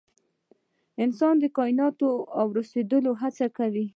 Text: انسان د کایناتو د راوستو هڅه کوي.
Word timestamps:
انسان 1.03 1.35
د 1.39 1.45
کایناتو 1.57 2.09
د 2.23 2.25
راوستو 2.37 3.11
هڅه 3.21 3.45
کوي. 3.57 3.85